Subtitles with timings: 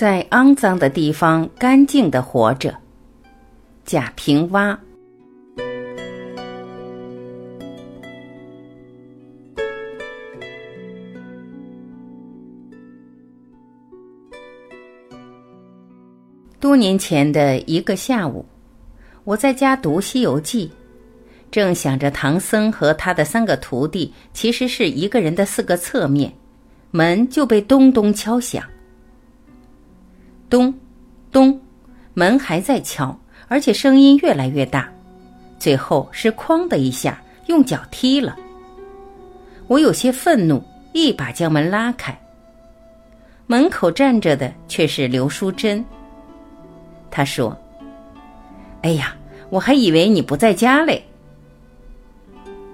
[0.00, 2.74] 在肮脏的地方干净的活着。
[3.84, 4.78] 贾平凹。
[16.58, 18.46] 多年前的一个下午，
[19.24, 20.68] 我在家读《西游记》，
[21.50, 26.32] 正想着唐僧和他的三个徒弟其实是一个人的四个侧面，
[26.90, 28.64] 门就被咚咚敲响。
[30.50, 30.74] 咚，
[31.30, 31.58] 咚，
[32.12, 34.92] 门还在敲，而且声音越来越大，
[35.58, 38.36] 最后是哐的一下，用脚踢了。
[39.68, 40.60] 我有些愤怒，
[40.92, 42.18] 一把将门拉开。
[43.46, 45.84] 门口站着的却是刘淑珍。
[47.10, 47.56] 他说
[48.82, 49.14] ：“哎呀，
[49.50, 51.00] 我还以为你不在家嘞。”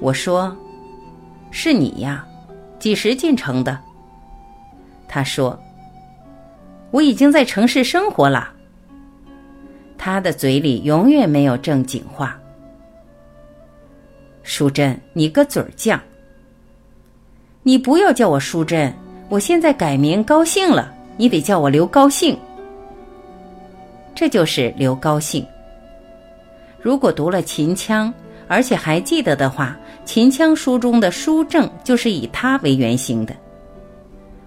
[0.00, 0.56] 我说
[1.52, 2.26] ：“是你呀，
[2.80, 3.78] 几时进城的？”
[5.06, 5.56] 他说
[6.90, 8.52] ：“我已经在城市生活了。”
[9.96, 12.38] 他的嘴里永远没有正经话。
[14.42, 15.98] 淑珍，你个嘴儿犟！
[17.62, 18.92] 你不要叫我淑珍，
[19.28, 22.36] 我现在改名高兴了，你得叫我刘高兴。
[24.14, 25.46] 这就是刘高兴。
[26.80, 28.12] 如果读了秦腔，
[28.48, 33.36] 而且还记得的话，秦腔书中的书正就是以他为原型的。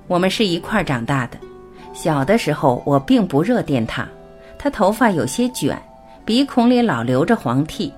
[0.08, 1.38] 我们是一块儿长大的，
[1.94, 4.08] 小的时候我并不热恋他，
[4.58, 5.80] 他头发有些卷，
[6.26, 7.94] 鼻孔里老留着黄涕。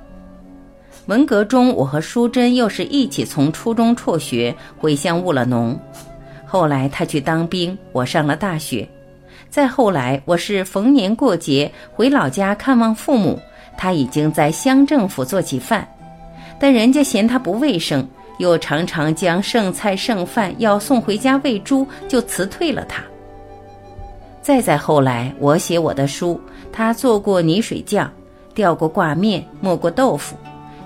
[1.07, 5.79] 文革中，我和淑珍又是一起从初中辍学回乡务了农，
[6.45, 8.87] 后来他去当兵，我上了大学。
[9.49, 13.39] 再后来，我是逢年过节回老家看望父母，
[13.77, 15.87] 他已经在乡政府做起饭，
[16.59, 18.05] 但人家嫌他不卫生，
[18.39, 23.01] 又常常将剩菜剩饭要送回家喂猪，就辞退了他。
[24.45, 26.39] 再再后来，我写我的书，
[26.71, 28.07] 他做过泥水匠，
[28.53, 30.37] 吊过挂面，磨过豆腐，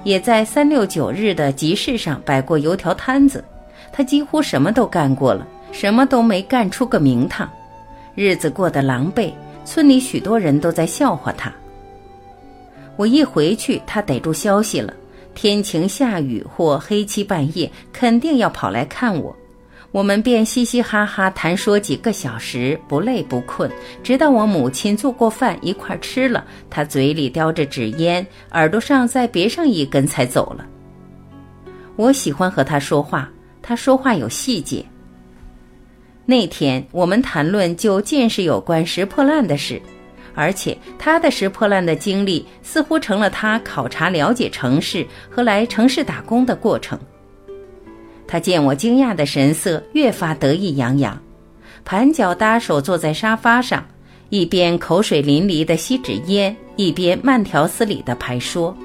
[0.05, 3.43] 也在三六九日的集市上摆过油条摊子，
[3.91, 7.49] 他几乎什么都干过了，什么都没干出个名堂。
[8.15, 9.33] 日子过得狼狈，
[9.65, 11.51] 村里许多人都在笑话他。
[12.95, 14.93] 我一回去，他逮住消息了，
[15.35, 19.35] 天晴下雨或黑漆半夜，肯定要跑来看我。
[19.91, 23.69] 我们便嘻嘻哈哈谈说几个小时，不累不困，
[24.03, 30.65] 直到我母亲做过饭一块吃了，他嘴里叼着纸烟，耳朵上再别上一根才走了。
[31.95, 33.29] 我喜欢和他说话，
[33.63, 34.85] 他说话有细节。
[36.23, 39.81] 那天我们谈论就尽是有关拾破烂的事，
[40.35, 46.99] 而且他的拾破烂的经历似乎成了他考察了解城市和来城市打工的过程。
[48.31, 51.19] 他见我惊讶的神色，越发得意洋洋，
[51.83, 53.83] 盘脚搭手坐在沙发上，
[54.29, 58.77] 一边口水淋漓的吸纸烟，一边慢条斯理的排说。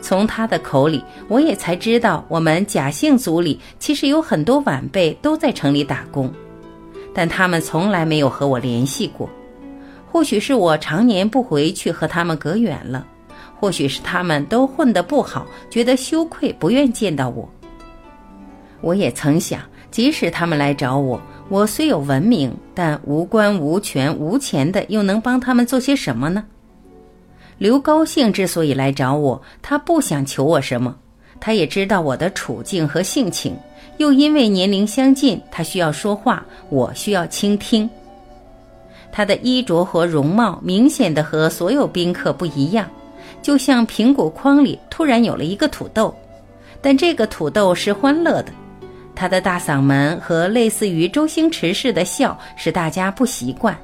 [0.00, 6.32] 从他的口里，我也才知道，我们贾姓族里其实有很多晚辈都在城里打工。
[7.12, 9.28] 但他们从来没有和我联系过，
[10.08, 13.04] 或许是我常年不回去和他们隔远了，
[13.58, 17.52] 或许是他们都混得不好，觉得羞愧，不愿见到我。
[18.82, 26.44] 我也曾想，即使他们来找我，我虽有文明，但无官无权无钱的，又能帮他们做些什么呢？
[27.58, 30.96] 刘高兴之所以来找我，他不想求我什么，
[31.40, 33.56] 他也知道我的处境和性情。
[33.98, 37.88] 又因为年龄相近，他需要说话，我需要倾听。
[39.12, 42.88] 他的衣着和容貌明显的和所有宾客不一样，
[43.42, 46.12] 就像苹果筐里突然有了一个土豆，
[46.80, 48.52] 但这个土豆是欢乐的。
[49.14, 53.76] 他的大嗓门和类似于周星驰式的笑使大家不习惯。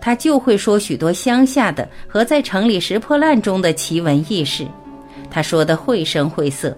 [0.00, 4.66] 他就会说许多乡下的和在城里拾破烂中的奇闻异事，
[5.30, 6.76] 他说的绘声绘色。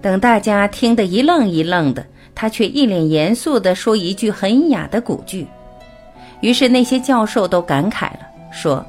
[0.00, 2.04] 等大家听得一愣一愣的，
[2.34, 5.46] 他却一脸严肃地说一句很雅的古句。
[6.40, 8.20] 于是那些教授都感慨了，
[8.50, 8.84] 说：“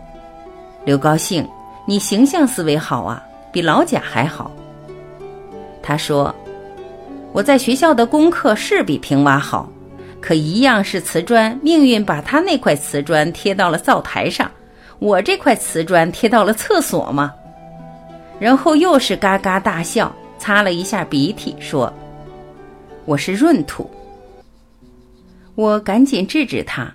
[0.86, 1.48] 刘高兴，
[1.86, 4.52] 你形象思维好啊，比老贾还好。”
[5.84, 6.34] 他说
[7.34, 9.68] ：“我在学校的功课是比平娃好，
[10.22, 14.50] 可一样是瓷砖，命运把他那块瓷砖贴到了灶台上，
[15.00, 17.34] 我这块瓷砖贴到了厕所嘛。”
[18.40, 20.14] 然后又是嘎嘎大笑。
[20.40, 21.94] 擦了一下鼻涕，说
[23.06, 23.90] ：“我是闰土。”
[25.56, 26.94] 我赶紧制止他，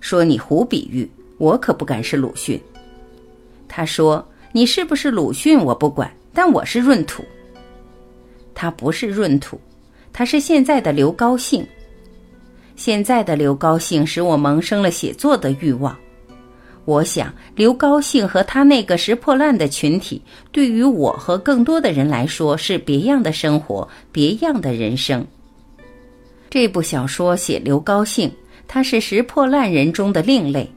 [0.00, 2.60] 说：“你胡比喻，我可不敢是鲁迅。”
[3.68, 7.24] 他说：“你是不是鲁迅我不管，但我是闰土。”
[8.56, 9.60] 他不是闰土，
[10.12, 11.66] 他是现在的刘高兴。
[12.76, 15.96] 现在的刘高兴使我萌生了写作的欲望。
[16.86, 20.20] 我想，刘高兴和他那个拾破烂的群体，
[20.50, 25.24] 对于我和更多的人来说是别样的生活，别样的人生。
[26.48, 28.32] 这部小说写刘高兴，
[28.66, 30.68] 他是拾破烂人中的另类，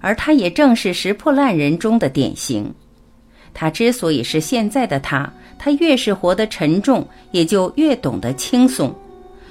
[0.00, 2.74] 而他也正是拾破烂人中的典型。
[3.54, 8.90] 他之所以是现在的他，他越是活得沉重，也就越懂得轻松；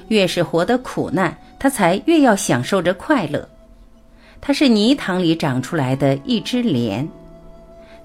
[0.07, 3.47] 越是活得苦难，他才越要享受着快乐。
[4.41, 7.07] 它是泥塘里长出来的一只莲，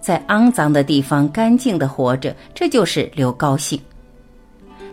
[0.01, 3.81] 在肮脏的地方干净的活着，这就是刘高兴。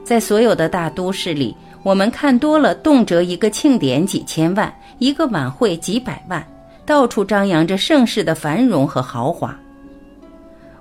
[0.06, 1.54] 在所有的大都市里，
[1.84, 6.42] 我们看多了，动辄一个庆典几千万，一个晚会几百万，
[6.86, 9.54] 到处张扬着盛世的繁荣和豪华。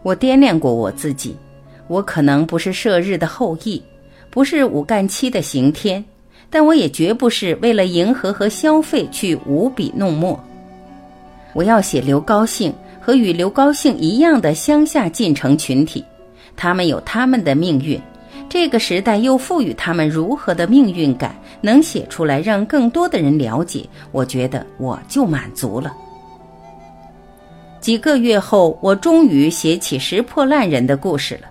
[0.03, 1.37] 我掂量过我自己，
[1.89, 3.83] 我可能不是射日的后裔，
[4.31, 6.05] 不是五干七的刑天，
[6.51, 10.39] 但我也绝不是为了迎合和消费去舞笔弄墨。
[11.55, 16.05] 我要写刘高兴和与刘高兴一样的乡下进城群体，
[16.57, 18.01] 他们有他们的命运，
[18.49, 25.95] 这个时代又赋予他们如何的命运感，能写出来让更多的人了解，我觉得我就满足了。
[27.83, 31.49] 几个月后，我终于写起拾破烂人的故事了。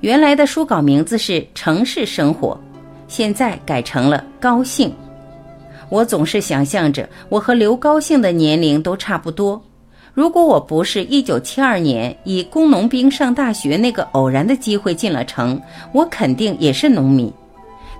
[0.00, 2.58] 原来的书稿名字是《城市生活》，
[3.06, 4.88] 现在改成了《高兴》。
[5.90, 9.62] 我总是想象着我和刘高兴的年龄都差不多。
[10.14, 15.60] 如果我不是一九七二年以工农兵上大学那个偶然的机会进了城，
[15.92, 17.30] 我肯定也是农民。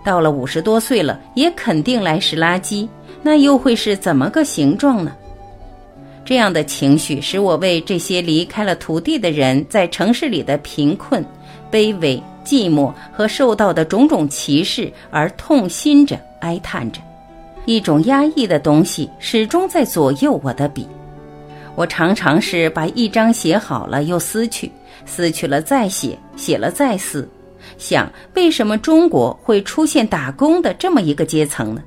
[0.03, 2.89] 到了五十多岁了，也肯定来拾垃圾，
[3.23, 5.13] 那又会是怎么个形状呢？
[6.27, 11.25] 这样的情绪使我为这些离开了土地的人在城市里的贫困、
[11.71, 17.01] 卑微、寂寞和受到的种种歧视而痛心着、哀叹着。
[17.65, 20.85] 一种压抑的东西始终在左右我的笔，
[21.77, 24.71] 我常常是把一张写好了又撕去，
[25.05, 27.29] 撕去了再写，写了再撕，
[27.79, 31.83] 想为什么中国会出现打工的这么一个阶层呢？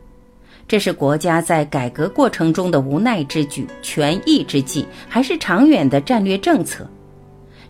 [0.69, 6.87] 这是国家在改革过程中的无奈之举、权宜之计，还是长远的战略政策？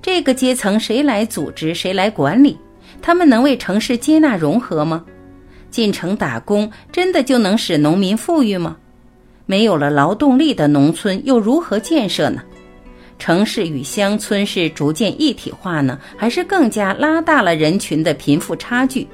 [0.01, 1.73] 这个阶层谁来组织？
[1.73, 2.57] 谁来管理？
[3.01, 5.05] 他们能为城市接纳融合吗？
[5.71, 8.75] 进城打工真的就能使农民富裕吗？
[9.45, 12.43] 没有了劳动力的农村又如何建设呢？
[13.17, 19.07] 城市与乡村是逐渐一体化呢，还是更加拉大了人群的贫富差距？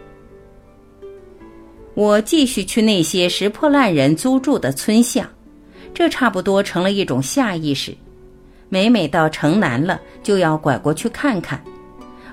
[1.96, 5.26] 我继续去那些拾破烂人租住的村巷，
[5.94, 7.96] 这差不多成了一种下意识。
[8.68, 11.64] 每每到城南了，就要拐过去看看。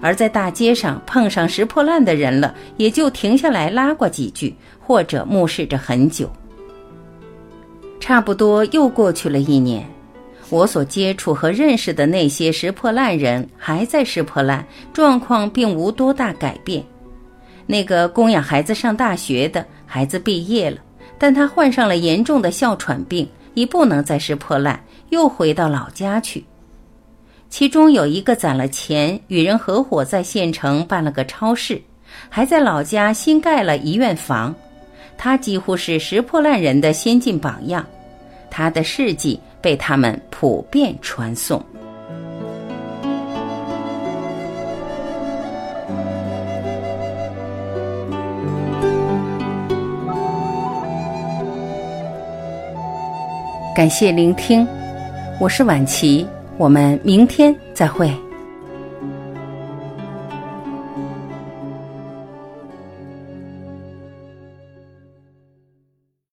[0.00, 6.28] 而在大街上碰上拾破烂的人了，也就停下来拉过几句，或者目视着很久。
[8.00, 9.88] 差不多又过去了一年，
[10.50, 16.84] 我所接触和认识的那些拾破烂人还在拾破烂，状况并无多大改变。
[17.72, 20.76] 那个供养孩子上大学的孩子毕业了，
[21.16, 24.78] 但他患上了严重的哮喘病，已不能再拾破烂，
[25.08, 26.44] 又回到老家去。
[27.48, 31.80] 其中有一个攒了钱，与人合伙在县城办了个超市，
[32.28, 34.54] 还在老家新盖了一院房。
[35.16, 37.82] 他几乎是拾破烂人的先进榜样，
[38.50, 41.64] 他的事迹被他们普遍传颂。
[53.74, 54.68] 感谢聆听，
[55.40, 56.26] 我是晚琪。
[56.58, 58.12] 我们明天再会。